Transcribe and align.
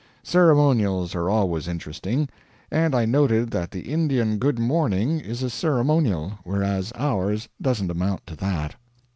Ceremonials 0.23 1.13
are 1.13 1.29
always 1.29 1.67
interesting; 1.67 2.27
and 2.71 2.95
I 2.95 3.05
noted 3.05 3.51
that 3.51 3.69
the 3.69 3.81
Indian 3.81 4.39
good 4.39 4.57
morning 4.57 5.19
is 5.19 5.43
a 5.43 5.49
ceremonial, 5.51 6.39
whereas 6.43 6.91
ours 6.95 7.47
doesn't 7.61 7.91
amount 7.91 8.25
to 8.25 8.35
that. 8.37 8.77